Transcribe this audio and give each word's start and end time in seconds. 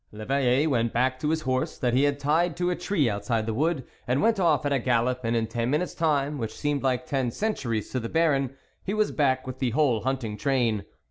L'Eveille 0.11 0.65
went 0.67 0.91
back 0.93 1.19
to 1.19 1.29
his 1.29 1.41
horse, 1.41 1.77
that 1.77 1.93
he 1.93 2.05
had 2.05 2.17
tied 2.17 2.57
to 2.57 2.71
a 2.71 2.75
tree 2.75 3.07
outside 3.07 3.45
the 3.45 3.53
wood, 3.53 3.83
and 4.07 4.19
went 4.19 4.39
off 4.39 4.65
at 4.65 4.73
a 4.73 4.79
gallop, 4.79 5.19
and 5.23 5.35
in 5.35 5.45
ten 5.45 5.69
minutes' 5.69 5.93
time, 5.93 6.39
which 6.39 6.55
seemed 6.57 6.81
like 6.81 7.05
ten 7.05 7.29
centuries 7.29 7.91
to 7.91 7.99
the 7.99 8.09
Baron, 8.09 8.55
he 8.83 8.95
was 8.95 9.11
back 9.11 9.45
with 9.45 9.59
the 9.59 9.69
whole 9.69 10.01
hunting 10.01 10.37
train. 10.37 10.85